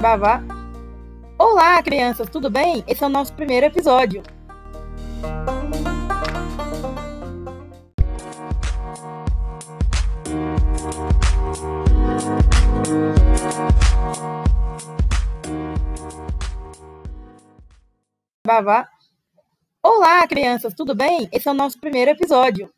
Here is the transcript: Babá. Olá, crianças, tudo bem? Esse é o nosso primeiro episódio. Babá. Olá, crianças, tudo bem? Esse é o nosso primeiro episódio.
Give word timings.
Babá. 0.00 0.42
Olá, 1.38 1.82
crianças, 1.82 2.30
tudo 2.30 2.48
bem? 2.48 2.82
Esse 2.88 3.04
é 3.04 3.06
o 3.06 3.10
nosso 3.10 3.34
primeiro 3.34 3.66
episódio. 3.66 4.22
Babá. 18.46 18.88
Olá, 19.82 20.26
crianças, 20.26 20.72
tudo 20.72 20.94
bem? 20.94 21.28
Esse 21.30 21.46
é 21.46 21.50
o 21.50 21.54
nosso 21.54 21.78
primeiro 21.78 22.10
episódio. 22.12 22.72